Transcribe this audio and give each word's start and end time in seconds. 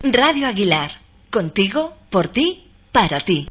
Radio 0.00 0.46
Aguilar, 0.46 0.92
contigo, 1.28 1.92
por 2.08 2.28
ti, 2.28 2.70
para 2.92 3.18
ti. 3.18 3.48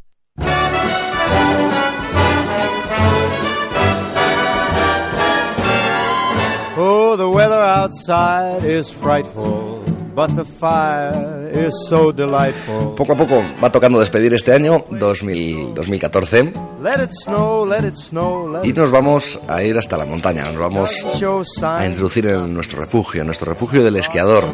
Oh, 6.77 7.17
the 7.17 7.27
weather 7.27 7.61
outside 7.61 8.63
is 8.63 8.89
frightful. 8.89 9.86
But 10.17 10.35
the 10.35 10.45
fire 10.45 11.48
is 11.53 11.85
so 11.88 12.12
delightful. 12.12 12.95
Poco 12.95 13.13
a 13.13 13.16
poco 13.16 13.44
va 13.63 13.71
tocando 13.71 13.99
despedir 13.99 14.34
este 14.34 14.52
año 14.52 14.84
2000, 14.89 15.75
2014 15.75 16.53
Let 16.81 17.03
it 17.03 17.12
snow, 17.12 17.67
let 17.67 17.88
it 17.88 17.94
snow, 17.94 18.52
let 18.52 18.66
y 18.66 18.73
nos 18.73 18.89
vamos 18.89 19.39
a 19.48 19.61
ir 19.61 19.77
hasta 19.77 19.95
la 19.95 20.05
montaña, 20.05 20.45
nos 20.45 20.58
vamos 20.58 21.05
show 21.20 21.44
a 21.61 21.85
introducir 21.85 22.25
en 22.30 22.52
nuestro 22.52 22.80
refugio, 22.80 23.23
nuestro 23.23 23.53
refugio 23.53 23.84
del 23.84 23.98
esquiador, 23.98 24.45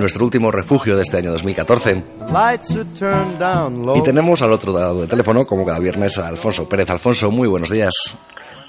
nuestro 0.00 0.24
último 0.24 0.50
refugio 0.50 0.96
de 0.96 1.02
este 1.02 1.18
año 1.18 1.30
2014. 1.30 2.02
Lights 2.32 2.74
are 2.74 2.84
turned 2.98 3.38
down 3.38 3.86
low. 3.86 3.96
Y 3.96 4.02
tenemos 4.02 4.42
al 4.42 4.50
otro 4.50 4.72
lado 4.72 5.02
del 5.02 5.08
teléfono, 5.08 5.46
como 5.46 5.64
cada 5.64 5.78
viernes, 5.78 6.18
a 6.18 6.26
Alfonso 6.26 6.68
Pérez. 6.68 6.90
Alfonso, 6.90 7.30
muy 7.30 7.46
buenos 7.46 7.70
días. 7.70 7.94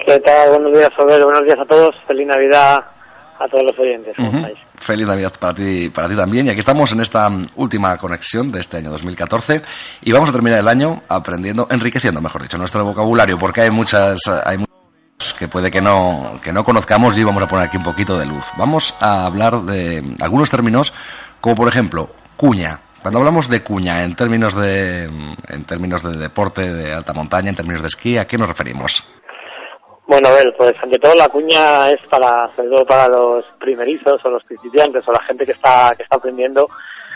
¿Qué 0.06 0.20
tal? 0.20 0.52
Buenos 0.52 0.72
días, 0.78 0.92
Robert. 1.00 1.24
Buenos 1.24 1.42
días 1.46 1.58
a 1.60 1.66
todos. 1.66 1.96
Feliz 2.08 2.28
Navidad 2.28 2.78
a 3.40 3.48
todos 3.50 3.64
los 3.64 3.80
oyentes. 3.80 4.14
¿Cómo 4.16 4.30
estáis? 4.30 4.67
Feliz 4.78 5.08
Navidad 5.08 5.34
para 5.40 5.54
ti, 5.54 5.90
para 5.90 6.08
ti 6.08 6.16
también. 6.16 6.48
Y 6.48 6.50
aquí 6.50 6.60
estamos 6.60 6.92
en 6.92 7.02
esta 7.02 7.30
última 7.56 7.98
conexión 7.98 8.52
de 8.52 8.60
este 8.60 8.78
año 8.78 8.92
2014 8.92 9.62
y 10.02 10.12
vamos 10.12 10.30
a 10.30 10.32
terminar 10.32 10.60
el 10.60 10.68
año 10.68 11.04
aprendiendo, 11.08 11.68
enriqueciendo, 11.70 12.22
mejor 12.22 12.44
dicho, 12.44 12.58
nuestro 12.58 12.86
vocabulario, 12.86 13.38
porque 13.38 13.62
hay 13.62 13.72
muchas, 13.72 14.20
hay 14.46 14.58
muchas 14.58 15.34
que 15.38 15.48
puede 15.48 15.72
que 15.72 15.82
no, 15.82 16.40
que 16.42 16.54
no 16.54 16.64
conozcamos 16.64 17.18
y 17.18 17.24
vamos 17.24 17.44
a 17.44 17.48
poner 17.48 17.68
aquí 17.68 17.78
un 17.78 17.84
poquito 17.84 18.18
de 18.18 18.26
luz. 18.26 18.46
Vamos 18.58 18.94
a 19.00 19.26
hablar 19.26 19.64
de 19.64 20.16
algunos 20.22 20.50
términos, 20.50 20.94
como 21.42 21.56
por 21.56 21.68
ejemplo, 21.68 22.10
cuña. 22.36 22.82
Cuando 23.02 23.20
hablamos 23.20 23.48
de 23.48 23.64
cuña 23.64 24.04
en 24.04 24.16
términos 24.16 24.56
de, 24.56 25.04
en 25.04 25.64
términos 25.66 26.04
de 26.04 26.18
deporte 26.18 26.74
de 26.74 26.94
alta 26.94 27.14
montaña, 27.14 27.50
en 27.50 27.56
términos 27.56 27.82
de 27.82 27.88
esquí, 27.88 28.18
¿a 28.18 28.26
qué 28.26 28.38
nos 28.38 28.48
referimos? 28.48 29.04
Bueno, 30.08 30.30
a 30.30 30.34
ver, 30.34 30.56
pues 30.58 30.74
ante 30.82 31.00
todo 31.00 31.14
la 31.16 31.28
cuña 31.28 31.90
es 31.90 32.00
para, 32.10 32.50
sobre 32.56 32.70
todo 32.70 32.86
para 32.86 33.08
los 33.10 33.44
primerizos 33.60 34.24
o 34.24 34.30
los 34.30 34.44
principiantes 34.46 35.06
o 35.08 35.12
la 35.12 35.22
gente 35.24 35.46
que 35.46 35.52
está, 35.52 35.94
que 35.98 36.04
está 36.04 36.16
aprendiendo, 36.16 36.70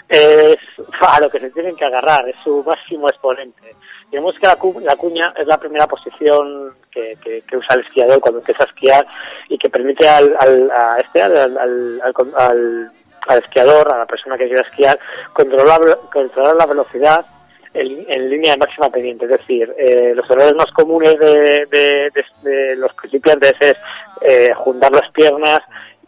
es 0.09 0.57
a 0.99 1.21
lo 1.21 1.29
que 1.29 1.39
se 1.39 1.51
tienen 1.51 1.75
que 1.77 1.85
agarrar, 1.85 2.27
es 2.27 2.35
su 2.43 2.61
máximo 2.63 3.07
exponente. 3.07 3.75
Digamos 4.11 4.35
que 4.37 4.45
la, 4.47 4.57
cu- 4.57 4.81
la 4.81 4.97
cuña 4.97 5.33
es 5.37 5.47
la 5.47 5.57
primera 5.57 5.87
posición 5.87 6.75
que, 6.91 7.17
que- 7.23 7.43
usa 7.55 7.75
el 7.75 7.81
esquiador 7.85 8.19
cuando 8.19 8.39
empieza 8.39 8.63
a 8.63 8.67
esquiar 8.67 9.07
y 9.47 9.57
que 9.57 9.69
permite 9.69 10.09
al, 10.09 10.35
al, 10.37 10.69
a 10.71 10.97
este, 10.97 11.21
al, 11.21 11.37
al, 11.37 11.57
al- 11.57 12.01
al- 12.03 12.33
al- 12.37 12.91
al 13.29 13.39
esquiador, 13.39 13.93
a 13.93 13.99
la 13.99 14.05
persona 14.05 14.37
que 14.37 14.47
quiera 14.47 14.63
esquiar, 14.63 14.99
controlar, 15.31 15.79
controlar 16.11 16.55
la 16.57 16.65
velocidad 16.65 17.25
en, 17.73 18.29
línea 18.29 18.53
de 18.53 18.57
máxima 18.59 18.89
pendiente. 18.89 19.25
Es 19.25 19.31
decir, 19.31 19.73
eh, 19.77 20.13
los 20.15 20.29
errores 20.29 20.55
más 20.55 20.71
comunes 20.71 21.17
de, 21.19 21.65
de- 21.71 22.11
de- 22.43 22.75
los 22.75 22.93
principiantes 22.95 23.53
es 23.59 23.75
eh, 24.21 24.53
juntar 24.55 24.91
las 24.91 25.09
piernas 25.11 25.59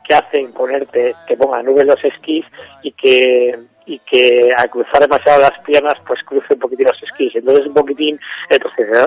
que 0.07 0.16
hacen 0.16 0.52
ponerte, 0.53 1.16
que 1.28 1.38
pongan 1.38 1.66
nubes 1.66 1.85
los 1.85 2.03
esquís 2.03 2.46
y 2.81 2.91
que 2.91 3.57
y 3.85 4.00
que 4.00 4.50
al 4.56 4.69
cruzar 4.69 5.02
demasiado 5.02 5.41
las 5.41 5.59
piernas 5.66 5.96
pues 6.07 6.22
cruce 6.23 6.53
un 6.53 6.59
poquitín 6.59 6.88
los 6.88 7.03
esquís. 7.03 7.35
Entonces 7.35 7.66
un 7.68 7.73
poquitín 7.73 8.18
el, 8.50 8.62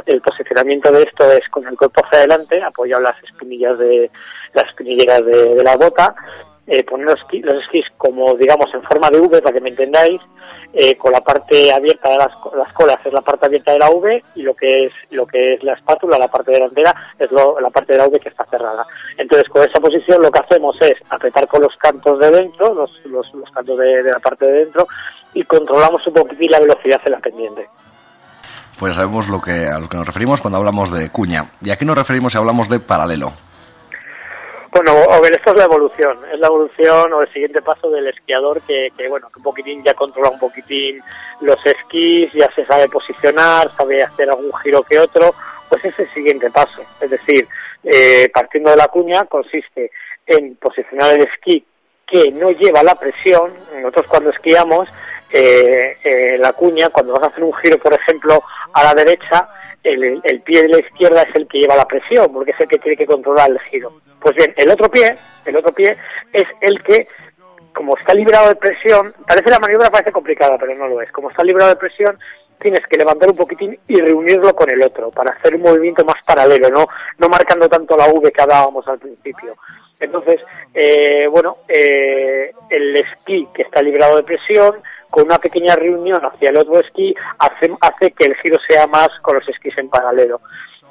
el 0.05 0.21
posicionamiento 0.21 0.93
de 0.93 1.03
esto 1.05 1.33
es 1.33 1.49
con 1.49 1.66
el 1.66 1.77
cuerpo 1.78 2.05
hacia 2.05 2.19
adelante, 2.19 2.62
apoyado 2.62 3.03
las 3.03 3.22
espinillas 3.25 3.78
de 3.78 4.11
las 4.53 4.66
espinilleras 4.69 5.25
de, 5.25 5.55
de 5.55 5.65
la 5.65 5.77
bota, 5.77 6.15
eh, 6.66 6.82
poner 6.84 7.06
los, 7.06 7.21
esquí- 7.21 7.43
los 7.43 7.62
esquís 7.65 7.84
como 7.97 8.34
digamos 8.34 8.66
en 8.75 8.82
forma 8.82 9.09
de 9.10 9.21
V 9.21 9.41
para 9.43 9.54
que 9.54 9.60
me 9.60 9.71
entendáis, 9.71 10.21
eh, 10.72 10.97
con 10.97 11.12
la 11.12 11.21
parte 11.21 11.72
abierta 11.72 12.10
de 12.10 12.19
las, 12.19 12.32
las 12.56 12.72
colas 12.72 12.99
es 13.04 13.12
la 13.12 13.21
parte 13.22 13.47
abierta 13.47 13.72
de 13.72 13.78
la 13.78 13.91
V 13.91 14.22
y 14.34 14.43
lo 14.43 14.54
que 14.54 14.87
es 14.87 14.93
lo 15.10 15.27
que 15.27 15.54
es 15.54 15.62
la 15.62 15.75
espátula, 15.75 16.19
la 16.19 16.28
parte 16.28 16.50
delantera, 16.53 16.94
es 17.19 17.31
lo- 17.31 17.59
la 17.60 17.71
parte 17.71 17.93
de 17.93 17.99
la 17.99 18.09
V 18.09 18.19
que 18.21 18.28
está 18.28 18.44
cerrada. 18.47 18.84
Entonces 19.16 19.49
con 19.49 19.62
esa 19.62 19.81
posición 19.81 20.21
lo 20.21 20.31
que 20.31 20.41
hacemos 20.41 20.77
es 20.82 20.97
apretar 21.09 21.47
con 21.47 21.62
los 21.62 21.75
cantos 21.77 22.19
de 22.19 22.31
dentro, 22.31 22.75
los, 22.75 22.91
los, 23.06 23.33
los 23.34 23.50
cantos 23.50 23.78
de, 23.78 24.03
de 24.03 24.10
la 24.10 24.19
parte 24.19 24.44
de 24.47 24.53
dentro 24.65 24.87
y 25.34 25.44
controlamos 25.44 26.06
un 26.06 26.15
poquitín 26.15 26.50
la 26.50 26.60
velocidad 26.60 27.00
en 27.04 27.12
la 27.12 27.19
pendiente. 27.21 27.69
Pues 28.78 28.94
sabemos 28.97 29.28
lo 29.28 29.41
que, 29.41 29.66
a 29.66 29.78
lo 29.78 29.88
que 29.88 29.97
nos 29.97 30.06
referimos 30.06 30.41
cuando 30.43 30.59
hablamos 30.59 30.91
de 30.93 31.09
cuña. 31.10 31.50
¿Y 31.62 31.71
a 31.71 31.77
qué 31.77 31.87
nos 31.87 31.97
referimos 31.97 32.33
si 32.33 32.38
hablamos 32.38 32.69
de 32.69 32.78
paralelo? 32.81 33.33
Bueno, 34.77 35.11
a 35.11 35.21
ver, 35.21 35.33
esto 35.33 35.53
es 35.53 35.57
la 35.57 35.65
evolución, 35.65 36.19
es 36.31 36.39
la 36.39 36.49
evolución 36.49 37.11
o 37.15 37.23
el 37.23 37.33
siguiente 37.33 37.63
paso 37.63 37.89
del 37.89 38.09
esquiador 38.09 38.61
que, 38.61 38.91
que, 38.95 39.09
bueno, 39.09 39.29
que 39.31 39.39
un 39.39 39.45
poquitín 39.45 39.83
ya 39.83 39.95
controla 39.95 40.29
un 40.29 40.39
poquitín 40.39 41.01
los 41.41 41.57
esquís, 41.65 42.31
ya 42.35 42.47
se 42.55 42.67
sabe 42.67 42.87
posicionar, 42.87 43.75
sabe 43.75 44.03
hacer 44.03 44.29
algún 44.29 44.53
giro 44.63 44.83
que 44.83 44.99
otro, 44.99 45.35
pues 45.71 45.83
es 45.83 45.99
el 45.99 46.13
siguiente 46.13 46.51
paso. 46.51 46.83
Es 47.01 47.09
decir, 47.09 47.49
eh, 47.85 48.29
partiendo 48.35 48.71
de 48.71 48.77
la 48.77 48.89
cuña 48.89 49.25
consiste 49.25 49.91
en 50.27 50.57
posicionar 50.57 51.15
el 51.15 51.23
esquí 51.23 51.65
que 52.07 52.31
no 52.33 52.51
lleva 52.51 52.83
la 52.83 52.97
presión. 52.97 53.55
Nosotros 53.81 54.07
cuando 54.09 54.29
esquiamos, 54.29 54.91
eh, 55.33 55.97
eh, 56.05 56.37
la 56.39 56.53
cuña, 56.53 56.91
cuando 56.91 57.15
vas 57.15 57.23
a 57.23 57.27
hacer 57.29 57.45
un 57.45 57.55
giro, 57.55 57.79
por 57.79 57.95
ejemplo, 57.95 58.43
a 58.75 58.85
la 58.85 58.93
derecha, 58.93 59.49
el, 59.87 60.41
pie 60.43 60.63
de 60.63 60.69
la 60.69 60.81
izquierda 60.81 61.23
es 61.23 61.35
el 61.35 61.47
que 61.47 61.59
lleva 61.59 61.77
la 61.77 61.87
presión, 61.87 62.33
porque 62.33 62.51
es 62.51 62.61
el 62.61 62.69
que 62.69 62.79
tiene 62.79 62.97
que 62.97 63.07
controlar 63.07 63.51
el 63.51 63.61
giro. 63.61 63.93
Pues 64.21 64.35
bien, 64.37 64.53
el 64.57 64.71
otro 64.71 64.91
pie, 64.91 65.17
el 65.45 65.57
otro 65.57 65.73
pie 65.73 65.97
es 66.33 66.45
el 66.61 66.83
que, 66.83 67.07
como 67.75 67.97
está 67.97 68.15
librado 68.15 68.49
de 68.49 68.57
presión, 68.57 69.15
parece 69.27 69.51
la 69.51 69.59
maniobra 69.59 69.91
parece 69.91 70.13
complicada, 70.13 70.57
pero 70.59 70.75
no 70.75 70.89
lo 70.89 71.01
es. 71.01 71.11
Como 71.13 71.31
está 71.31 71.45
librado 71.45 71.71
de 71.71 71.77
presión, 71.77 72.19
tienes 72.61 72.81
que 72.87 72.97
levantar 72.97 73.31
un 73.31 73.37
poquitín 73.37 73.79
y 73.87 74.01
reunirlo 74.01 74.55
con 74.55 74.71
el 74.71 74.83
otro 74.83 75.11
para 75.11 75.33
hacer 75.33 75.55
un 75.55 75.63
movimiento 75.63 76.05
más 76.05 76.23
paralelo, 76.25 76.71
no, 76.71 76.87
no 77.19 77.29
marcando 77.29 77.69
tanto 77.69 77.97
la 77.97 78.09
V 78.09 78.33
que 78.33 78.43
hablábamos 78.43 78.87
al 78.89 78.99
principio. 78.99 79.57
Entonces, 79.99 80.41
eh, 80.75 81.27
bueno, 81.31 81.59
eh, 81.69 82.53
el 82.69 82.97
esquí 82.97 83.49
que 83.55 83.63
está 83.63 83.81
librado 83.83 84.17
de 84.17 84.25
presión, 84.25 84.83
con 85.11 85.25
una 85.25 85.39
pequeña 85.39 85.75
reunión 85.77 86.21
hacia 86.25 86.50
el 86.50 86.59
otro 86.59 86.81
esquí, 86.81 87.15
hace, 87.39 87.72
hace 87.81 88.11
que 88.12 88.27
el 88.27 88.37
giro 88.37 88.59
sea 88.69 88.87
más 88.87 89.09
con 89.22 89.37
los 89.37 89.49
esquís 89.49 89.77
en 89.78 89.89
paralelo. 89.89 90.41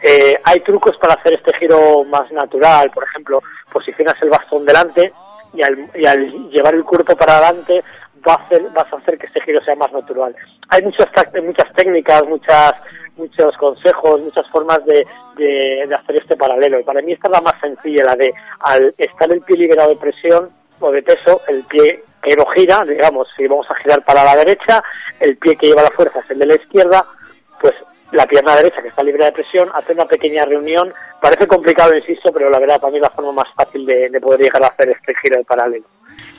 Eh, 0.01 0.39
hay 0.43 0.59
trucos 0.59 0.97
para 0.97 1.15
hacer 1.15 1.33
este 1.33 1.57
giro 1.57 2.03
más 2.03 2.31
natural, 2.31 2.91
por 2.91 3.03
ejemplo, 3.03 3.41
posicionas 3.71 4.21
el 4.21 4.29
bastón 4.29 4.65
delante 4.65 5.11
y 5.53 5.63
al, 5.63 5.89
y 5.95 6.05
al 6.05 6.49
llevar 6.49 6.75
el 6.75 6.83
cuerpo 6.83 7.15
para 7.15 7.37
adelante 7.37 7.83
va 8.27 8.33
a 8.33 8.45
hacer, 8.45 8.63
vas 8.73 8.91
a 8.91 8.97
hacer 8.97 9.17
que 9.17 9.27
este 9.27 9.41
giro 9.41 9.63
sea 9.63 9.75
más 9.75 9.91
natural. 9.91 10.35
Hay 10.69 10.81
muchas, 10.83 11.07
muchas 11.43 11.71
técnicas, 11.73 12.23
muchas, 12.27 12.73
muchos 13.15 13.55
consejos, 13.57 14.21
muchas 14.21 14.47
formas 14.49 14.83
de, 14.85 15.05
de, 15.37 15.95
hacer 15.95 16.17
este 16.17 16.35
paralelo. 16.35 16.83
Para 16.83 17.01
mí 17.01 17.13
esta 17.13 17.27
es 17.27 17.33
la 17.33 17.41
más 17.41 17.59
sencilla, 17.61 18.05
la 18.05 18.15
de 18.15 18.33
al 18.59 18.93
estar 18.97 19.31
el 19.31 19.41
pie 19.41 19.57
liberado 19.57 19.89
de 19.89 19.97
presión 19.97 20.49
o 20.79 20.91
de 20.91 21.03
peso, 21.03 21.41
el 21.47 21.63
pie 21.63 22.03
que 22.25 22.35
no 22.35 22.45
gira, 22.55 22.83
digamos, 22.87 23.27
si 23.37 23.47
vamos 23.47 23.67
a 23.69 23.75
girar 23.83 24.03
para 24.03 24.23
la 24.23 24.35
derecha, 24.35 24.83
el 25.19 25.37
pie 25.37 25.55
que 25.55 25.67
lleva 25.67 25.83
la 25.83 25.91
fuerza 25.91 26.19
es 26.19 26.31
el 26.31 26.39
de 26.39 26.45
la 26.47 26.55
izquierda, 26.55 27.05
pues 27.61 27.73
la 28.11 28.25
pierna 28.25 28.55
derecha 28.55 28.81
que 28.81 28.87
está 28.89 29.03
libre 29.03 29.25
de 29.25 29.31
presión, 29.31 29.69
hace 29.73 29.93
una 29.93 30.05
pequeña 30.05 30.45
reunión. 30.45 30.93
Parece 31.21 31.47
complicado, 31.47 31.95
insisto, 31.95 32.31
pero 32.33 32.49
la 32.49 32.59
verdad 32.59 32.79
para 32.79 32.91
mí 32.91 32.97
es 32.97 33.03
la 33.03 33.09
forma 33.09 33.31
más 33.31 33.47
fácil 33.55 33.85
de, 33.85 34.09
de 34.09 34.19
poder 34.19 34.39
llegar 34.41 34.63
a 34.63 34.67
hacer 34.67 34.89
este 34.89 35.13
giro 35.21 35.37
de 35.37 35.43
paralelo. 35.43 35.85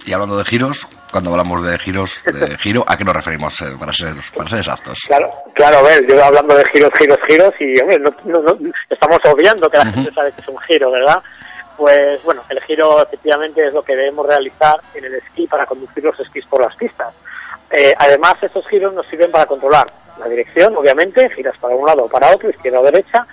Y 0.06 0.12
hablando 0.12 0.38
de 0.38 0.44
giros, 0.44 0.86
cuando 1.10 1.30
hablamos 1.32 1.66
de 1.66 1.76
giros, 1.78 2.22
de 2.24 2.56
giro, 2.62 2.84
¿a 2.86 2.96
qué 2.96 3.04
nos 3.04 3.14
referimos 3.16 3.60
eh, 3.60 3.66
para 3.78 3.92
ser, 3.92 4.14
para 4.34 4.48
ser 4.48 4.58
exactos? 4.60 4.98
Claro, 5.06 5.28
claro, 5.54 5.78
a 5.78 5.82
ver, 5.82 6.06
yo 6.06 6.24
hablando 6.24 6.54
de 6.56 6.64
giros, 6.72 6.90
giros, 6.96 7.18
giros, 7.28 7.52
y 7.60 7.78
hombre, 7.82 7.98
no, 7.98 8.10
no- 8.24 8.40
no- 8.40 8.72
estamos 8.88 9.18
obviando 9.24 9.68
que 9.68 9.78
la 9.78 9.86
gente 9.92 10.14
sabe 10.14 10.32
que 10.32 10.40
es 10.40 10.48
un 10.48 10.58
giro, 10.60 10.90
¿verdad? 10.92 11.20
Pues 11.76 12.22
bueno, 12.22 12.42
el 12.48 12.60
giro 12.62 13.02
efectivamente 13.02 13.66
es 13.66 13.72
lo 13.72 13.82
que 13.82 13.96
debemos 13.96 14.26
realizar 14.26 14.80
en 14.94 15.04
el 15.04 15.14
esquí 15.14 15.46
para 15.46 15.66
conducir 15.66 16.04
los 16.04 16.18
esquís 16.18 16.46
por 16.46 16.62
las 16.62 16.74
pistas. 16.76 17.12
Eh, 17.70 17.94
además, 17.98 18.34
estos 18.40 18.66
giros 18.68 18.94
nos 18.94 19.06
sirven 19.08 19.30
para 19.30 19.46
controlar 19.46 19.86
la 20.18 20.28
dirección, 20.28 20.74
obviamente, 20.76 21.28
giras 21.30 21.56
para 21.58 21.74
un 21.74 21.86
lado 21.86 22.04
o 22.04 22.08
para 22.08 22.34
otro, 22.34 22.48
izquierda 22.48 22.80
o 22.80 22.84
derecha, 22.84 23.26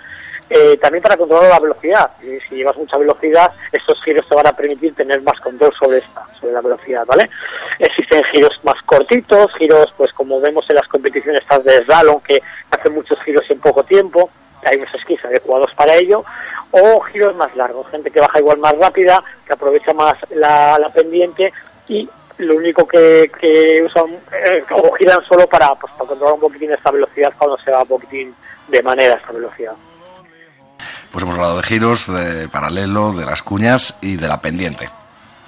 eh, 0.50 0.76
también 0.76 1.02
para 1.02 1.16
controlar 1.16 1.48
la 1.48 1.60
velocidad. 1.60 2.10
Si 2.20 2.56
llevas 2.56 2.76
mucha 2.76 2.98
velocidad, 2.98 3.50
estos 3.72 4.02
giros 4.02 4.28
te 4.28 4.34
van 4.34 4.46
a 4.46 4.52
permitir 4.52 4.94
tener 4.94 5.22
más 5.22 5.40
control 5.40 5.72
sobre 5.72 5.98
esta, 5.98 6.26
sobre 6.38 6.52
la 6.52 6.60
velocidad, 6.60 7.06
¿vale? 7.06 7.30
Existen 7.78 8.22
giros 8.32 8.52
más 8.62 8.80
cortitos, 8.84 9.54
giros, 9.54 9.92
pues 9.96 10.12
como 10.12 10.40
vemos 10.40 10.64
en 10.68 10.76
las 10.76 10.88
competiciones 10.88 11.40
estas 11.40 11.64
de 11.64 11.84
slalom, 11.84 12.20
que 12.20 12.42
hacen 12.70 12.94
muchos 12.94 13.18
giros 13.22 13.44
en 13.48 13.60
poco 13.60 13.84
tiempo, 13.84 14.30
hay 14.64 14.76
unos 14.76 14.94
esquís 14.94 15.24
adecuados 15.24 15.70
para 15.74 15.94
ello, 15.94 16.24
o 16.76 17.00
giros 17.02 17.36
más 17.36 17.54
largos, 17.54 17.88
gente 17.90 18.10
que 18.10 18.20
baja 18.20 18.40
igual 18.40 18.58
más 18.58 18.76
rápida, 18.78 19.22
que 19.46 19.52
aprovecha 19.52 19.92
más 19.94 20.14
la, 20.30 20.76
la 20.78 20.90
pendiente 20.90 21.52
y 21.86 22.08
lo 22.38 22.56
único 22.56 22.86
que, 22.86 23.30
que 23.40 23.82
usan 23.84 24.10
eh, 24.32 24.64
o 24.70 24.92
giran 24.94 25.20
solo 25.28 25.46
para, 25.46 25.68
pues, 25.76 25.92
para 25.92 26.08
controlar 26.08 26.34
un 26.34 26.40
poquitín 26.40 26.72
esta 26.72 26.90
velocidad 26.90 27.32
cuando 27.38 27.56
se 27.58 27.70
va 27.70 27.82
un 27.82 27.88
poquitín 27.88 28.34
de 28.66 28.82
manera 28.82 29.14
esta 29.14 29.32
velocidad. 29.32 29.74
Pues 31.12 31.22
hemos 31.22 31.36
hablado 31.36 31.58
de 31.58 31.62
giros, 31.62 32.12
de 32.12 32.48
paralelo, 32.48 33.12
de 33.12 33.24
las 33.24 33.42
cuñas 33.42 33.96
y 34.00 34.16
de 34.16 34.26
la 34.26 34.40
pendiente. 34.40 34.90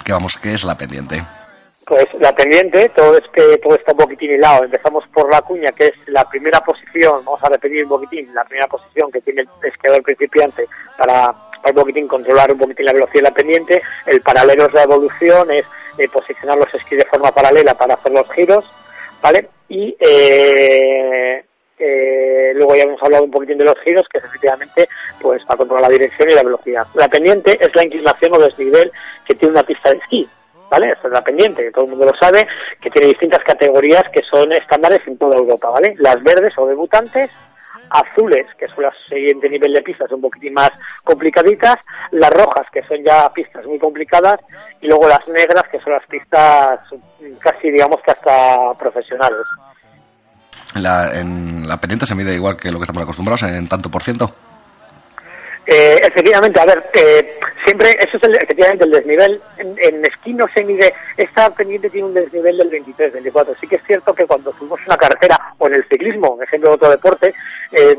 ¿Qué 0.05 0.13
vamos? 0.13 0.37
¿Qué 0.37 0.55
es 0.55 0.63
la 0.63 0.79
pendiente? 0.79 1.25
Pues 1.87 2.07
la 2.19 2.35
pendiente, 2.35 2.89
todo 2.97 3.17
es 3.17 3.23
que 3.33 3.59
todo 3.59 3.77
está 3.77 3.93
un 3.93 3.99
poquitín 3.99 4.33
hilado. 4.33 4.65
Empezamos 4.65 5.05
por 5.15 5.31
la 5.31 5.41
cuña, 5.43 5.71
que 5.71 5.87
es 5.87 5.95
la 6.07 6.29
primera 6.29 6.61
posición, 6.61 7.25
vamos 7.25 7.41
a 7.45 7.49
repetir 7.49 7.85
un 7.85 7.91
poquitín, 7.91 8.35
la 8.35 8.45
primera 8.45 8.67
posición 8.67 9.13
que 9.13 9.21
tiene 9.21 9.43
el 9.43 9.69
esquiador 9.69 10.03
principiante 10.03 10.67
para, 10.99 11.33
para 11.63 11.71
un 11.71 11.75
poquitín 11.77 12.09
controlar 12.09 12.51
un 12.51 12.59
poquitín 12.59 12.87
la 12.87 12.93
velocidad 12.93 13.23
de 13.23 13.29
la 13.31 13.35
pendiente. 13.35 13.83
El 14.05 14.21
paralelo 14.21 14.67
es 14.67 14.75
la 14.75 14.83
evolución, 14.83 15.53
es 15.53 15.65
eh, 15.97 16.09
posicionar 16.09 16.59
los 16.59 16.75
esquís 16.75 16.99
de 16.99 17.05
forma 17.05 17.31
paralela 17.31 17.75
para 17.75 17.95
hacer 17.95 18.11
los 18.11 18.29
giros, 18.33 18.65
¿vale? 19.23 19.49
Y 19.69 19.97
eh, 20.01 21.45
eh, 21.79 22.53
luego 22.57 22.75
ya 22.75 22.83
hemos 22.83 23.01
hablado 23.01 23.23
un 23.23 23.31
poquitín 23.31 23.59
de 23.59 23.65
los 23.65 23.79
giros, 23.85 24.09
que 24.09 24.19
es 24.19 24.25
efectivamente 24.25 24.89
pues 25.21 25.45
para 25.45 25.59
controlar 25.59 25.83
la 25.83 25.97
dirección 25.97 26.31
y 26.31 26.35
la 26.35 26.43
velocidad. 26.43 26.85
La 26.95 27.07
pendiente 27.07 27.57
es 27.61 27.73
la 27.77 27.85
inclinación 27.85 28.35
o 28.35 28.39
desnivel 28.39 28.91
que 29.25 29.37
tiene 29.37 29.53
una 29.53 29.63
pista 29.63 29.91
de 29.91 29.99
esquí. 29.99 30.29
¿Vale? 30.71 30.89
Esta 30.89 31.09
es 31.09 31.13
la 31.13 31.23
pendiente, 31.23 31.63
que 31.63 31.71
todo 31.71 31.85
el 31.85 31.91
mundo 31.91 32.07
lo 32.07 32.19
sabe, 32.19 32.47
que 32.81 32.91
tiene 32.91 33.09
distintas 33.09 33.41
categorías 33.45 34.05
que 34.13 34.23
son 34.23 34.51
estándares 34.53 35.01
en 35.07 35.17
toda 35.17 35.37
Europa, 35.37 35.71
¿vale? 35.71 35.95
Las 35.99 36.21
verdes 36.23 36.53
o 36.57 36.67
debutantes, 36.67 37.31
azules, 37.91 38.47
que 38.59 38.67
son 38.69 38.85
el 38.85 38.91
siguiente 39.09 39.49
nivel 39.49 39.73
de 39.73 39.83
pistas 39.83 40.11
un 40.11 40.21
poquitín 40.21 40.55
más 40.55 40.71
complicaditas, 41.05 41.77
las 42.11 42.31
rojas, 42.31 42.67
que 42.73 42.83
son 42.83 42.99
ya 43.05 43.29
pistas 43.33 43.65
muy 43.67 43.79
complicadas, 43.79 44.41
y 44.81 44.89
luego 44.89 45.09
las 45.09 45.27
negras, 45.29 45.65
que 45.71 45.81
son 45.81 45.93
las 45.93 46.07
pistas 46.07 46.81
casi, 47.41 47.71
digamos, 47.71 48.01
que 48.03 48.11
hasta 48.11 48.75
profesionales. 48.79 49.47
La, 50.75 51.19
en 51.19 51.67
la 51.67 51.79
pendiente 51.79 52.07
se 52.07 52.15
mide 52.15 52.35
igual 52.35 52.57
que 52.57 52.71
lo 52.71 52.79
que 52.79 52.85
estamos 52.85 53.03
acostumbrados, 53.03 53.43
en 53.45 53.69
tanto 53.69 53.91
por 53.91 54.03
ciento. 54.03 54.35
Eh, 55.67 56.01
efectivamente, 56.01 56.61
a 56.61 56.65
ver, 56.65 56.85
eh, 56.95 57.39
siempre, 57.65 57.91
eso 57.91 58.17
es 58.17 58.23
el, 58.23 58.37
efectivamente 58.37 58.85
el 58.85 58.93
desnivel. 58.93 59.43
En, 59.59 59.77
en, 59.83 60.05
esquí 60.05 60.33
no 60.33 60.47
se 60.55 60.65
mide, 60.65 60.95
esta 61.17 61.51
pendiente 61.51 61.91
tiene 61.91 62.07
un 62.07 62.15
desnivel 62.15 62.57
del 62.57 62.71
23, 62.71 63.13
24. 63.13 63.55
Sí 63.61 63.67
que 63.67 63.77
es 63.77 63.83
cierto 63.85 64.15
que 64.15 64.27
cuando 64.27 64.53
subimos 64.53 64.79
una 64.87 64.97
carretera 64.97 65.55
o 65.59 65.67
en 65.67 65.75
el 65.75 65.89
ciclismo, 65.89 66.39
ejemplo 66.41 66.71
de 66.71 66.75
otro 66.77 66.91
deporte, 66.91 67.35
eh, 67.73 67.97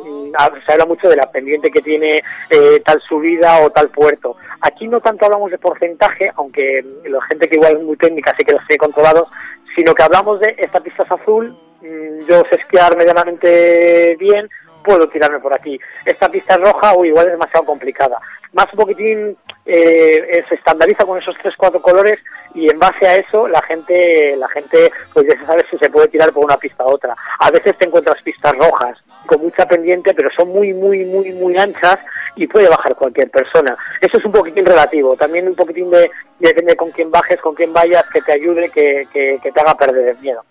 se 0.66 0.74
habla 0.74 0.86
mucho 0.86 1.10
de 1.10 1.18
la 1.18 1.30
pendiente 1.30 1.70
que 1.70 1.82
tiene 1.82 2.24
eh, 2.50 2.82
tal 2.86 3.02
subida 3.02 3.60
o 3.60 3.70
tal 3.70 3.90
puerto. 3.90 4.38
Aquí 4.62 4.88
no 4.88 5.02
tanto 5.02 5.26
hablamos 5.26 5.52
de 5.52 5.58
porcentaje, 5.58 6.32
aunque 6.36 6.84
la 7.06 7.22
gente 7.24 7.48
que 7.48 7.56
igual 7.56 7.78
es 7.78 7.84
muy 7.84 7.98
técnica 7.98 8.34
sí 8.38 8.46
que 8.46 8.54
los 8.54 8.66
tiene 8.66 8.80
controlados, 8.80 9.28
sino 9.76 9.94
que 9.94 10.04
hablamos 10.04 10.40
de 10.40 10.56
esta 10.58 10.80
pista 10.80 11.04
es 11.04 11.12
azul, 11.12 11.58
mmm, 11.82 12.26
yo 12.28 12.44
sé 12.50 12.56
esquiar 12.60 12.96
medianamente 12.98 14.16
bien, 14.18 14.50
puedo 14.88 15.08
tirarme 15.10 15.40
por 15.40 15.54
aquí. 15.54 15.78
Esta 16.06 16.30
pista 16.30 16.56
es 16.56 16.62
roja 16.62 16.94
o 16.94 17.04
igual 17.04 17.26
es 17.28 17.34
demasiado 17.34 17.66
complicada. 17.66 18.18
Más 18.54 18.68
un 18.72 18.80
poquitín 18.80 19.38
eh, 19.66 20.44
se 20.48 20.56
estandariza 20.56 21.04
con 21.04 21.20
esos 21.20 21.36
tres 21.44 21.54
cuatro 21.58 21.82
colores 21.82 22.20
y 22.54 22.72
en 22.72 22.80
base 22.80 23.06
a 23.06 23.16
eso 23.18 23.50
la 23.50 23.62
gente 23.64 24.36
la 24.38 24.48
gente 24.48 24.90
pues 25.14 25.28
ya 25.28 25.46
sabe 25.46 25.66
si 25.70 25.78
se 25.78 25.90
puede 25.90 26.08
tirar 26.08 26.32
por 26.32 26.46
una 26.46 26.56
pista 26.56 26.86
u 26.86 26.92
otra. 26.92 27.14
A 27.40 27.52
veces 27.52 27.78
te 27.78 27.86
encuentras 27.86 28.22
pistas 28.24 28.54
rojas 28.54 28.98
con 29.26 29.42
mucha 29.42 29.66
pendiente 29.68 30.14
pero 30.14 30.30
son 30.38 30.48
muy 30.48 30.74
muy 30.74 31.04
muy 31.04 31.34
muy 31.34 31.58
anchas 31.58 31.98
y 32.38 32.48
puede 32.48 32.70
bajar 32.70 32.96
cualquier 32.96 33.30
persona. 33.30 33.76
Eso 34.00 34.18
es 34.18 34.26
un 34.26 34.32
poquitín 34.32 34.66
relativo. 34.66 35.18
También 35.18 35.50
un 35.50 35.56
poquitín 35.56 35.92
de 35.92 36.10
depende 36.40 36.78
con 36.78 36.92
quién 36.92 37.12
bajes, 37.12 37.42
con 37.42 37.56
quién 37.56 37.74
vayas, 37.74 38.06
que 38.14 38.22
te 38.22 38.32
ayude, 38.32 38.70
que 38.70 39.06
te 39.12 39.60
haga 39.60 39.76
perder 39.76 40.08
el 40.10 40.20
miedo 40.20 40.46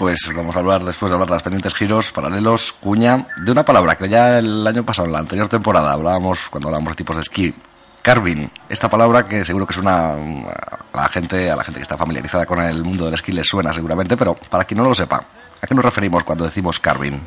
pues 0.00 0.18
vamos 0.34 0.56
a 0.56 0.60
hablar 0.60 0.82
después 0.82 1.10
de 1.10 1.14
hablar 1.14 1.28
de 1.28 1.34
las 1.34 1.42
pendientes 1.42 1.74
giros, 1.74 2.10
paralelos, 2.10 2.72
cuña, 2.72 3.26
de 3.44 3.52
una 3.52 3.66
palabra 3.66 3.96
que 3.96 4.08
ya 4.08 4.38
el 4.38 4.66
año 4.66 4.82
pasado, 4.82 5.04
en 5.04 5.12
la 5.12 5.18
anterior 5.18 5.46
temporada, 5.46 5.92
hablábamos 5.92 6.48
cuando 6.48 6.68
hablábamos 6.68 6.94
de 6.94 6.96
tipos 6.96 7.16
de 7.16 7.20
esquí, 7.20 7.54
carving. 8.00 8.48
Esta 8.66 8.88
palabra 8.88 9.28
que 9.28 9.44
seguro 9.44 9.66
que 9.66 9.74
suena 9.74 10.14
a 10.14 10.96
la 10.96 11.08
gente, 11.10 11.50
a 11.50 11.54
la 11.54 11.64
gente 11.64 11.80
que 11.80 11.82
está 11.82 11.98
familiarizada 11.98 12.46
con 12.46 12.62
el 12.62 12.82
mundo 12.82 13.04
del 13.04 13.12
esquí 13.12 13.30
le 13.30 13.44
suena 13.44 13.74
seguramente, 13.74 14.16
pero 14.16 14.34
para 14.48 14.64
quien 14.64 14.78
no 14.78 14.84
lo 14.84 14.94
sepa, 14.94 15.22
¿a 15.60 15.66
qué 15.66 15.74
nos 15.74 15.84
referimos 15.84 16.24
cuando 16.24 16.46
decimos 16.46 16.80
carving? 16.80 17.20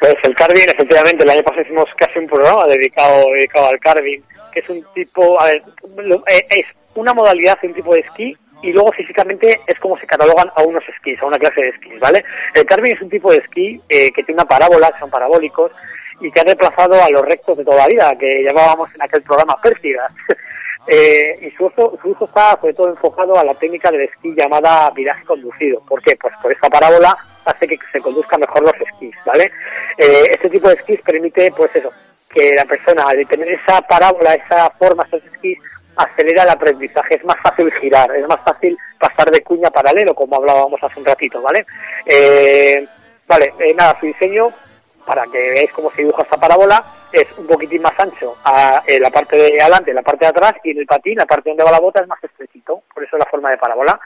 Pues 0.00 0.16
el 0.24 0.34
carving, 0.34 0.66
efectivamente, 0.66 1.22
el 1.22 1.30
año 1.30 1.44
pasado 1.44 1.62
hicimos 1.62 1.84
casi 1.96 2.18
un 2.18 2.26
programa 2.26 2.64
dedicado, 2.66 3.24
dedicado 3.34 3.68
al 3.68 3.78
carving, 3.78 4.20
que 4.52 4.58
es 4.58 4.68
un 4.68 4.84
tipo, 4.94 5.40
a 5.40 5.44
ver, 5.44 5.62
es 6.26 6.66
una 6.96 7.14
modalidad, 7.14 7.56
un 7.62 7.74
tipo 7.74 7.94
de 7.94 8.00
esquí 8.00 8.36
y 8.62 8.72
luego 8.72 8.92
físicamente 8.92 9.60
es 9.66 9.78
como 9.78 9.98
se 9.98 10.06
catalogan 10.06 10.50
a 10.54 10.62
unos 10.62 10.82
esquís, 10.88 11.20
a 11.22 11.26
una 11.26 11.38
clase 11.38 11.62
de 11.62 11.68
esquís, 11.70 11.98
¿vale? 11.98 12.24
El 12.54 12.64
carving 12.66 12.92
es 12.92 13.02
un 13.02 13.10
tipo 13.10 13.30
de 13.30 13.38
esquí 13.38 13.80
eh, 13.88 14.10
que 14.12 14.22
tiene 14.22 14.40
una 14.40 14.48
parábola, 14.48 14.92
son 14.98 15.10
parabólicos, 15.10 15.72
y 16.20 16.30
que 16.30 16.40
ha 16.40 16.44
reemplazado 16.44 17.02
a 17.02 17.10
los 17.10 17.22
rectos 17.22 17.56
de 17.56 17.64
toda 17.64 17.78
la 17.78 17.86
vida, 17.86 18.12
que 18.18 18.44
llamábamos 18.44 18.94
en 18.94 19.02
aquel 19.02 19.22
programa 19.22 19.56
pértigas. 19.62 20.12
eh, 20.86 21.38
y 21.40 21.50
su 21.56 21.66
uso, 21.66 21.98
su 22.02 22.10
uso 22.10 22.26
está 22.26 22.58
sobre 22.60 22.74
todo 22.74 22.90
enfocado 22.90 23.38
a 23.38 23.44
la 23.44 23.54
técnica 23.54 23.90
del 23.90 24.02
esquí 24.02 24.34
llamada 24.34 24.90
viraje 24.90 25.24
conducido. 25.24 25.80
¿Por 25.88 26.02
qué? 26.02 26.16
Pues 26.20 26.34
por 26.42 26.52
esta 26.52 26.68
parábola 26.68 27.16
hace 27.44 27.66
que 27.66 27.78
se 27.90 28.00
conduzcan 28.00 28.40
mejor 28.40 28.62
los 28.62 28.74
esquís, 28.74 29.14
¿vale? 29.24 29.50
Eh, 29.96 30.24
este 30.30 30.50
tipo 30.50 30.68
de 30.68 30.74
esquís 30.74 31.00
permite, 31.02 31.50
pues 31.52 31.74
eso, 31.74 31.90
que 32.28 32.50
la 32.54 32.64
persona, 32.64 33.08
al 33.08 33.26
tener 33.26 33.48
esa 33.48 33.80
parábola, 33.82 34.34
esa 34.34 34.70
forma, 34.78 35.04
esos 35.04 35.24
esquís, 35.32 35.58
acelera 35.96 36.44
el 36.44 36.50
aprendizaje, 36.50 37.16
es 37.16 37.24
más 37.24 37.36
fácil 37.42 37.72
girar, 37.80 38.14
es 38.14 38.26
más 38.26 38.40
fácil 38.40 38.76
pasar 38.98 39.30
de 39.30 39.42
cuña 39.42 39.70
paralelo, 39.70 40.14
como 40.14 40.36
hablábamos 40.36 40.82
hace 40.82 40.98
un 40.98 41.06
ratito, 41.06 41.42
¿vale? 41.42 41.64
Eh, 42.06 42.86
vale, 43.26 43.52
eh, 43.58 43.74
nada, 43.74 43.96
su 44.00 44.06
diseño, 44.06 44.50
para 45.04 45.24
que 45.24 45.38
veáis 45.38 45.72
cómo 45.72 45.90
se 45.90 46.02
dibuja 46.02 46.22
esta 46.22 46.38
parábola, 46.38 46.84
es 47.12 47.26
un 47.36 47.46
poquitín 47.46 47.82
más 47.82 47.98
ancho 47.98 48.36
a, 48.44 48.82
en 48.86 49.02
la 49.02 49.10
parte 49.10 49.36
de 49.36 49.60
adelante, 49.60 49.90
en 49.90 49.96
la 49.96 50.02
parte 50.02 50.24
de 50.24 50.30
atrás, 50.30 50.54
y 50.64 50.70
en 50.70 50.78
el 50.78 50.86
patín, 50.86 51.16
la 51.16 51.26
parte 51.26 51.50
donde 51.50 51.64
va 51.64 51.72
la 51.72 51.80
bota, 51.80 52.02
es 52.02 52.08
más 52.08 52.22
estrechito, 52.22 52.82
por 52.94 53.02
eso 53.02 53.16
es 53.16 53.20
la 53.20 53.30
forma 53.30 53.50
de 53.50 53.58
parábola. 53.58 53.98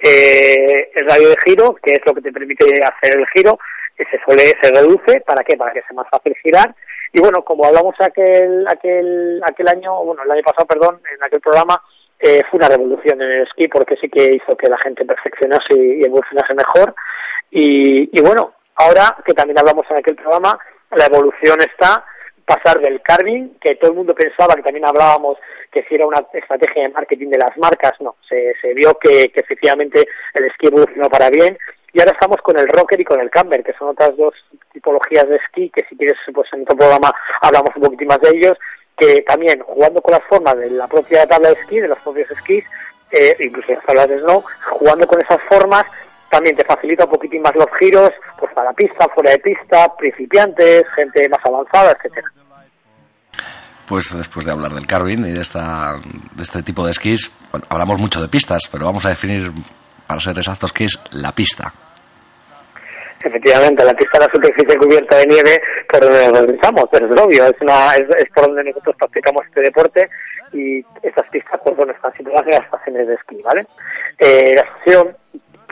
Eh, 0.00 0.90
el 0.94 1.08
radio 1.08 1.30
de 1.30 1.36
giro, 1.44 1.74
que 1.74 1.94
es 1.94 2.00
lo 2.06 2.14
que 2.14 2.22
te 2.22 2.32
permite 2.32 2.64
hacer 2.82 3.18
el 3.18 3.26
giro, 3.28 3.58
se 3.96 4.18
suele, 4.24 4.54
se 4.62 4.70
reduce, 4.70 5.20
¿para 5.22 5.42
qué? 5.42 5.56
Para 5.56 5.72
que 5.72 5.82
sea 5.82 5.92
más 5.94 6.08
fácil 6.08 6.34
girar, 6.42 6.74
y 7.12 7.20
bueno, 7.20 7.42
como 7.42 7.64
hablamos 7.64 7.94
aquel, 8.00 8.66
aquel, 8.68 9.40
aquel 9.44 9.68
año, 9.68 10.04
bueno, 10.04 10.22
el 10.24 10.30
año 10.30 10.42
pasado, 10.42 10.66
perdón, 10.66 11.00
en 11.14 11.22
aquel 11.22 11.40
programa, 11.40 11.80
eh, 12.18 12.42
fue 12.50 12.58
una 12.58 12.68
revolución 12.68 13.22
en 13.22 13.30
el 13.30 13.42
esquí 13.42 13.68
porque 13.68 13.96
sí 13.96 14.08
que 14.08 14.34
hizo 14.34 14.56
que 14.56 14.68
la 14.68 14.78
gente 14.78 15.04
perfeccionase 15.04 15.74
y, 15.74 16.04
evolucionase 16.04 16.54
mejor. 16.54 16.94
Y, 17.50 18.18
y 18.18 18.22
bueno, 18.22 18.54
ahora 18.74 19.16
que 19.24 19.34
también 19.34 19.58
hablamos 19.58 19.86
en 19.90 19.98
aquel 19.98 20.16
programa, 20.16 20.58
la 20.90 21.06
evolución 21.06 21.58
está 21.60 22.04
pasar 22.44 22.80
del 22.80 23.02
carving, 23.02 23.58
que 23.60 23.76
todo 23.76 23.90
el 23.90 23.96
mundo 23.98 24.14
pensaba 24.14 24.54
que 24.54 24.62
también 24.62 24.86
hablábamos 24.86 25.36
que 25.70 25.82
si 25.84 25.94
era 25.94 26.06
una 26.06 26.24
estrategia 26.32 26.84
de 26.84 26.92
marketing 26.94 27.28
de 27.28 27.38
las 27.38 27.56
marcas, 27.58 27.92
no, 28.00 28.16
se, 28.26 28.54
se 28.60 28.72
vio 28.72 28.94
que, 28.94 29.30
que 29.30 29.40
efectivamente 29.40 30.08
el 30.32 30.44
esquí 30.46 30.66
evolucionó 30.68 31.10
para 31.10 31.28
bien 31.28 31.58
y 31.92 32.00
ahora 32.00 32.12
estamos 32.12 32.38
con 32.38 32.58
el 32.58 32.68
rocker 32.68 33.00
y 33.00 33.04
con 33.04 33.20
el 33.20 33.30
camber, 33.30 33.62
que 33.62 33.74
son 33.74 33.88
otras 33.88 34.16
dos 34.16 34.34
tipologías 34.78 35.28
de 35.28 35.36
esquí, 35.36 35.70
que 35.74 35.84
si 35.88 35.96
quieres, 35.96 36.16
pues 36.32 36.48
en 36.52 36.62
otro 36.62 36.76
programa 36.76 37.12
hablamos 37.40 37.70
un 37.76 37.82
poquitín 37.82 38.08
más 38.08 38.20
de 38.20 38.30
ellos, 38.30 38.56
que 38.96 39.22
también 39.22 39.60
jugando 39.60 40.00
con 40.00 40.12
las 40.12 40.22
formas 40.28 40.56
de 40.56 40.70
la 40.70 40.86
propia 40.86 41.26
tabla 41.26 41.50
de 41.50 41.60
esquí, 41.60 41.80
de 41.80 41.88
los 41.88 41.98
propios 41.98 42.30
esquís, 42.30 42.64
eh, 43.10 43.36
incluso 43.40 43.72
las 43.72 43.84
tablas 43.84 44.08
de 44.08 44.20
snow, 44.20 44.44
jugando 44.70 45.06
con 45.06 45.20
esas 45.20 45.40
formas, 45.48 45.84
también 46.30 46.56
te 46.56 46.64
facilita 46.64 47.04
un 47.04 47.10
poquitín 47.10 47.42
más 47.42 47.54
los 47.54 47.68
giros, 47.78 48.10
pues 48.38 48.52
para 48.54 48.72
pista, 48.72 49.06
fuera 49.14 49.30
de 49.30 49.38
pista, 49.38 49.88
principiantes, 49.96 50.84
gente 50.94 51.28
más 51.28 51.40
avanzada, 51.44 51.92
etcétera. 51.92 52.30
Pues 53.86 54.14
después 54.14 54.44
de 54.44 54.52
hablar 54.52 54.72
del 54.74 54.86
carving 54.86 55.24
y 55.24 55.32
de, 55.32 55.40
esta, 55.40 55.94
de 56.34 56.42
este 56.42 56.62
tipo 56.62 56.84
de 56.84 56.90
esquís, 56.90 57.32
hablamos 57.70 57.98
mucho 57.98 58.20
de 58.20 58.28
pistas, 58.28 58.68
pero 58.70 58.84
vamos 58.84 59.06
a 59.06 59.10
definir, 59.10 59.50
para 60.06 60.20
ser 60.20 60.36
exactos, 60.36 60.72
qué 60.72 60.84
es 60.84 61.00
la 61.12 61.32
pista. 61.32 61.72
Efectivamente, 63.20 63.84
la 63.84 63.94
pista 63.94 64.18
es 64.18 64.26
la 64.26 64.32
superficie 64.32 64.78
cubierta 64.78 65.16
de 65.16 65.26
nieve 65.26 65.60
por 65.88 66.00
donde 66.00 66.28
nos 66.28 66.46
deslizamos, 66.46 66.84
pero 66.90 67.12
es 67.12 67.20
obvio, 67.20 67.44
es, 67.46 67.60
una, 67.60 67.94
es, 67.96 68.08
es, 68.16 68.30
por 68.34 68.46
donde 68.46 68.64
nosotros 68.64 68.94
practicamos 68.96 69.44
este 69.46 69.62
deporte 69.62 70.08
y 70.52 70.84
esas 71.02 71.28
pistas, 71.30 71.60
pues 71.64 71.76
bueno, 71.76 71.92
están 71.92 72.16
situadas 72.16 72.46
en 72.46 72.52
las 72.52 72.64
estaciones 72.64 73.08
de 73.08 73.14
esquí, 73.14 73.42
¿ale? 73.44 73.66
Eh, 74.18 74.54
la 74.54 74.62
estación 74.62 75.16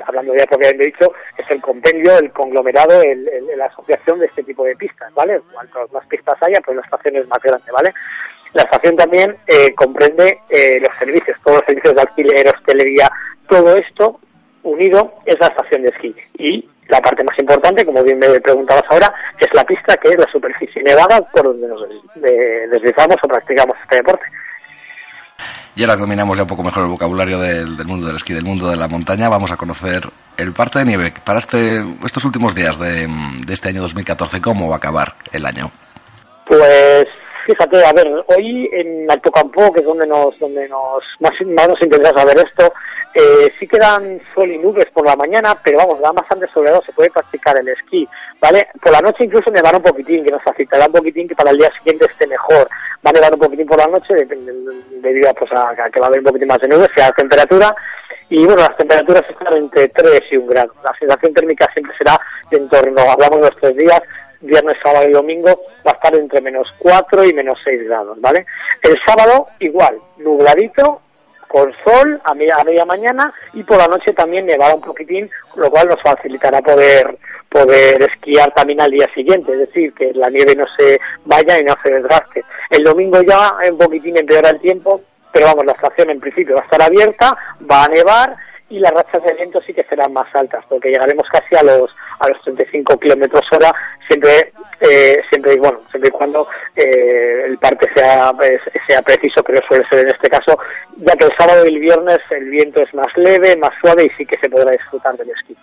hablando 0.05 0.35
ya 0.37 0.47
propiamente 0.47 0.87
dicho, 0.87 1.13
es 1.37 1.51
el 1.51 1.61
compendio, 1.61 2.19
el 2.19 2.31
conglomerado, 2.33 3.03
el, 3.03 3.29
la 3.57 3.67
asociación 3.67 4.19
de 4.21 4.27
este 4.27 4.43
tipo 4.43 4.65
de 4.65 4.77
pistas, 4.77 5.13
¿vale? 5.15 5.41
Cuantas 5.53 5.91
más 5.93 6.07
pistas 6.07 6.37
haya, 6.43 6.61
pues 6.65 6.77
la 6.77 6.83
estación 6.83 7.17
es 7.17 7.29
más 7.29 7.41
grande, 7.43 7.73
¿vale? 7.73 7.95
La 8.53 8.63
estación 8.63 8.97
también 8.97 9.37
eh, 9.47 9.75
comprende 9.75 10.41
eh, 10.49 10.79
los 10.81 10.91
servicios, 10.99 11.37
todos 11.45 11.59
los 11.59 11.67
servicios 11.67 11.95
de 11.95 12.01
alquiler, 12.01 12.49
hostelería, 12.49 13.11
todo 13.49 13.77
esto 13.77 14.21
unido 14.63 15.15
es 15.25 15.39
la 15.41 15.49
estación 15.49 15.83
de 15.83 15.89
esquí. 15.89 16.15
Y 16.39 16.69
la 16.89 17.01
parte 17.01 17.25
más 17.25 17.39
importante, 17.39 17.85
como 17.85 18.03
bien 18.03 18.19
me 18.19 18.41
preguntabas 18.41 18.85
ahora, 18.91 19.13
es 19.39 19.49
la 19.53 19.65
pista, 19.65 19.97
que 19.97 20.11
es 20.11 20.19
la 20.19 20.31
superficie 20.31 20.83
nevada 20.83 21.21
por 21.33 21.45
donde 21.45 21.69
nos 21.69 21.83
deslizamos 22.15 23.17
o 23.23 23.29
practicamos 23.29 23.77
este 23.83 23.97
deporte. 23.97 24.25
Y 25.75 25.83
ahora 25.83 25.97
dominamos 25.97 26.39
ya 26.39 26.45
un 26.45 26.49
poco 26.49 26.63
mejor 26.63 26.85
el 26.85 26.91
vocabulario 26.91 27.39
del, 27.39 27.85
mundo 27.85 28.07
del 28.07 28.17
esquí, 28.17 28.33
del 28.33 28.45
mundo 28.45 28.71
de 28.71 28.77
la 28.77 28.89
montaña. 28.89 29.29
Vamos 29.29 29.53
a 29.53 29.59
conocer 29.59 30.05
el 30.39 30.55
parte 30.55 30.79
de 30.79 30.87
nieve. 30.87 31.13
Para 31.23 31.39
este, 31.39 31.85
estos 32.03 32.25
últimos 32.25 32.55
días 32.55 32.79
de, 32.81 33.07
de 33.45 33.53
este 33.53 33.69
año 33.69 33.83
2014, 33.83 34.41
¿cómo 34.41 34.69
va 34.69 34.77
a 34.77 34.79
acabar 34.79 35.15
el 35.33 35.45
año? 35.45 35.71
Pues 36.47 37.07
fíjate, 37.47 37.85
a 37.85 37.93
ver, 37.93 38.09
hoy 38.29 38.69
en 38.73 39.11
Alto 39.11 39.31
Campo, 39.31 39.73
que 39.73 39.81
es 39.81 39.87
donde 39.87 40.07
nos, 40.07 40.39
donde 40.39 40.69
nos 40.69 41.03
más, 41.21 41.33
más 41.47 41.69
nos 41.69 41.83
interesa 41.83 42.11
saber 42.17 42.39
esto, 42.39 42.73
eh, 43.15 43.53
sí 43.59 43.67
quedan 43.67 44.21
sol 44.35 44.51
y 44.51 44.59
nubes 44.59 44.87
por 44.93 45.07
la 45.07 45.17
mañana, 45.17 45.57
pero 45.63 45.79
vamos, 45.79 46.01
da 46.01 46.13
bastante 46.13 46.47
soleado, 46.53 46.83
se 46.85 46.93
puede 46.93 47.11
practicar 47.11 47.59
el 47.59 47.69
esquí, 47.69 48.07
¿vale? 48.41 48.69
Por 48.83 48.93
la 48.93 49.01
noche 49.01 49.25
incluso 49.25 49.51
nevará 49.51 49.79
un 49.79 49.83
poquitín, 49.83 50.25
que 50.25 50.31
nos 50.31 50.43
facilitará 50.43 50.87
un 50.87 50.93
poquitín 50.93 51.29
que 51.29 51.35
para 51.35 51.51
el 51.51 51.59
día 51.59 51.71
siguiente 51.79 52.07
esté 52.07 52.27
mejor. 52.27 52.69
Va 53.05 53.11
a 53.11 53.13
nevar 53.13 53.33
un 53.33 53.41
poquitín 53.41 53.67
por 53.67 53.79
la 53.79 53.87
noche, 53.87 54.15
debido 54.15 55.31
a, 55.31 55.35
pues, 55.35 55.51
a 55.53 55.75
que 55.91 56.01
va 56.01 56.07
a 56.07 56.09
haber 56.09 56.21
un 56.21 56.27
poquitín 56.27 56.49
más 56.49 56.61
de 56.61 56.69
nubes, 56.69 56.91
sea 56.95 57.07
la 57.07 57.13
temperatura, 57.13 57.75
y 58.29 58.45
bueno, 58.45 58.63
las 58.63 58.77
temperaturas 58.77 59.25
están 59.29 59.55
entre 59.55 59.89
3 59.89 60.21
y 60.33 60.37
1 60.37 60.47
grado. 60.49 60.75
La 60.83 60.93
sensación 60.99 61.33
térmica 61.33 61.69
siempre 61.73 61.97
será 61.97 62.21
de 62.51 62.57
en 62.57 62.69
torno, 62.69 63.01
hablamos 63.03 63.41
de 63.41 63.51
los 63.51 63.57
tres 63.61 63.77
días, 63.77 64.03
viernes, 64.41 64.77
sábado 64.83 65.09
y 65.09 65.13
domingo, 65.13 65.61
va 65.87 65.93
a 65.93 65.95
estar 65.95 66.15
entre 66.15 66.41
menos 66.41 66.69
4 66.79 67.25
y 67.25 67.33
menos 67.33 67.59
6 67.65 67.85
grados, 67.85 68.21
¿vale? 68.21 68.47
El 68.83 68.97
sábado 69.07 69.49
igual, 69.61 69.99
nubladito, 70.19 71.03
con 71.49 71.73
sol 71.85 72.21
a 72.25 72.35
media, 72.35 72.57
a 72.57 72.65
media 72.65 72.85
mañana 72.85 73.33
y 73.53 73.63
por 73.63 73.79
la 73.79 73.87
noche 73.87 74.13
también 74.13 74.47
nevará 74.47 74.75
un 74.75 74.81
poquitín, 74.81 75.31
lo 75.55 75.71
cual 75.71 75.89
nos 75.89 76.03
facilitará 76.03 76.61
poder 76.61 77.17
poder 77.49 78.03
esquiar 78.03 78.53
también 78.53 78.81
al 78.83 78.91
día 78.91 79.09
siguiente, 79.15 79.53
es 79.53 79.61
decir, 79.61 79.93
que 79.95 80.13
la 80.13 80.29
nieve 80.29 80.55
no 80.55 80.65
se 80.77 81.01
vaya 81.25 81.59
y 81.59 81.65
no 81.65 81.75
se 81.83 81.91
desgaste. 81.91 82.45
El 82.71 82.85
domingo 82.85 83.23
ya 83.23 83.55
un 83.71 83.79
poquitín 83.79 84.19
empeora 84.19 84.51
el 84.51 84.61
tiempo, 84.61 85.01
pero 85.33 85.47
vamos, 85.47 85.65
la 85.65 85.73
estación 85.73 86.11
en 86.11 86.21
principio 86.21 86.57
va 86.57 86.63
a 86.63 86.65
estar 86.65 86.83
abierta, 86.83 87.37
va 87.71 87.85
a 87.85 87.89
nevar 87.89 88.37
y 88.69 88.79
las 88.81 88.93
rachas 88.93 89.23
de 89.23 89.35
viento 89.35 89.61
sí 89.63 89.73
que 89.73 89.85
serán 89.85 90.13
más 90.13 90.27
altas, 90.35 90.65
porque 90.69 90.91
llegaremos 90.91 91.27
casi 91.31 91.55
a 91.57 91.63
los 91.63 91.91
a 92.19 92.29
los 92.29 92.41
35 92.43 92.99
kilómetros 92.99 93.43
hora, 93.53 93.73
siempre 94.09 94.53
eh, 94.81 95.19
siempre 95.31 95.57
bueno 95.59 95.81
siempre 95.91 96.09
y 96.09 96.13
cuando 96.13 96.49
eh, 96.75 97.45
el 97.47 97.59
parte 97.59 97.89
sea 97.95 98.33
sea 98.89 99.03
preciso, 99.03 99.43
pero 99.45 99.61
suele 99.69 99.85
ser 99.89 100.01
en 100.01 100.09
este 100.09 100.29
caso, 100.29 100.59
ya 100.97 101.15
que 101.15 101.27
el 101.27 101.33
sábado 101.39 101.65
y 101.65 101.75
el 101.75 101.81
viernes 101.81 102.19
el 102.31 102.51
viento 102.51 102.83
es 102.83 102.93
más 102.95 103.09
leve, 103.17 103.57
más 103.57 103.73
suave 103.81 104.05
y 104.05 104.11
sí 104.17 104.27
que 104.27 104.39
se 104.41 104.51
podrá 104.51 104.71
disfrutar 104.73 105.17
del 105.17 105.31
esquí. 105.31 105.57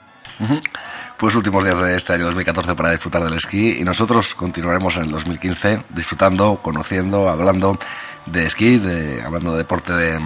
Pues 1.18 1.36
últimos 1.36 1.64
días 1.64 1.80
de 1.80 1.96
este 1.96 2.14
año 2.14 2.26
2014 2.26 2.76
para 2.76 2.92
disfrutar 2.92 3.24
del 3.24 3.36
esquí 3.36 3.78
y 3.80 3.84
nosotros 3.84 4.34
continuaremos 4.36 4.98
en 4.98 5.04
el 5.04 5.12
2015 5.12 5.84
disfrutando, 5.90 6.60
conociendo, 6.62 7.30
hablando 7.30 7.78
de 8.26 8.46
esquí, 8.46 8.78
de, 8.80 9.22
hablando 9.22 9.52
de 9.54 9.60
deporte 9.60 9.94
de 9.94 10.20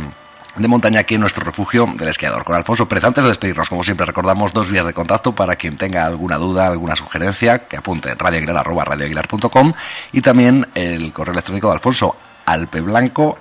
de 0.62 0.68
montaña 0.68 1.02
aquí 1.02 1.16
en 1.16 1.22
nuestro 1.22 1.44
refugio 1.44 1.86
del 1.96 2.10
esquiador. 2.10 2.44
Con 2.44 2.56
Alfonso 2.56 2.88
Pérez, 2.88 3.06
antes 3.06 3.24
de 3.24 3.30
despedirnos, 3.30 3.70
como 3.70 3.84
siempre, 3.84 4.06
recordamos 4.06 4.54
dos 4.54 4.70
vías 4.70 4.86
de 4.86 4.94
contacto 4.94 5.34
para 5.34 5.56
quien 5.56 5.78
tenga 5.78 6.06
alguna 6.06 6.38
duda, 6.38 6.68
alguna 6.68 6.96
sugerencia, 6.96 7.68
que 7.68 7.78
apunte 7.78 8.14
radioaguilar.com 8.16 9.74
y 10.12 10.22
también 10.22 10.68
el 10.76 11.12
correo 11.14 11.34
electrónico 11.34 11.68
de 11.68 11.74
Alfonso 11.74 12.16
alpeblanco 12.48 13.40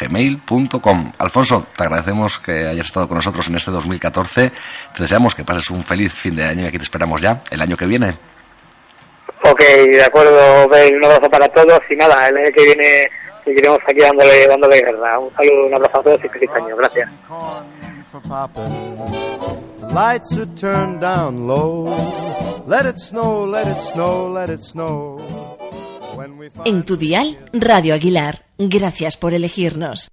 gmail.com. 0.00 1.12
Alfonso, 1.18 1.66
te 1.76 1.84
agradecemos 1.84 2.40
que 2.40 2.66
hayas 2.66 2.86
estado 2.86 3.06
con 3.06 3.14
nosotros 3.14 3.46
en 3.48 3.54
este 3.54 3.70
2014. 3.70 4.50
Te 4.94 5.02
deseamos 5.02 5.34
que 5.34 5.44
pases 5.44 5.70
un 5.70 5.84
feliz 5.84 6.12
fin 6.12 6.34
de 6.34 6.44
año 6.44 6.64
y 6.64 6.66
aquí 6.66 6.76
te 6.76 6.82
esperamos 6.82 7.20
ya 7.22 7.42
el 7.50 7.62
año 7.62 7.76
que 7.76 7.86
viene. 7.86 8.18
Ok, 9.44 9.60
de 9.92 10.04
acuerdo, 10.04 10.66
Un 10.66 11.04
abrazo 11.04 11.30
para 11.30 11.48
todos 11.48 11.80
y 11.88 11.96
nada, 11.96 12.28
el 12.28 12.36
año 12.36 12.50
que 12.54 12.64
viene 12.64 13.08
seguiremos 13.44 13.78
aquí 13.86 14.00
dándole, 14.00 14.46
dándole 14.46 14.76
guerra. 14.80 15.18
Un 15.18 15.32
saludo, 15.34 15.66
un 15.66 15.74
abrazo 15.74 16.00
a 16.00 16.02
todos 16.02 16.24
y 16.24 16.28
feliz 16.28 16.50
año. 16.54 16.76
Gracias. 16.76 17.08
Lights 19.92 20.38
are 20.38 20.46
turned 20.54 21.00
down 21.00 21.46
low. 21.46 21.88
Let 22.66 22.86
it 22.86 22.98
snow, 22.98 23.46
let 23.46 23.66
it 23.66 23.78
snow, 23.92 24.28
let 24.32 24.50
it 24.52 24.62
snow. 24.62 25.18
En 26.64 26.84
tu 26.84 26.96
dial, 26.96 27.38
Radio 27.52 27.94
Aguilar. 27.94 28.44
Gracias 28.58 29.16
por 29.16 29.34
elegirnos. 29.34 30.10